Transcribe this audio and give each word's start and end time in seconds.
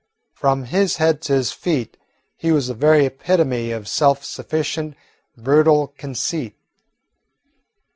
From 0.33 0.63
his 0.63 0.95
head 0.97 1.21
to 1.21 1.33
his 1.33 1.51
feet 1.51 1.95
he 2.35 2.51
was 2.51 2.69
the 2.69 2.73
very 2.73 3.05
epitome 3.05 3.69
of 3.69 3.87
self 3.87 4.25
sufficient, 4.25 4.95
brutal 5.37 5.89
conceit. 5.95 6.55